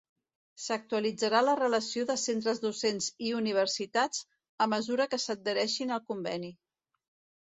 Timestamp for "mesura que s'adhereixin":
4.73-5.93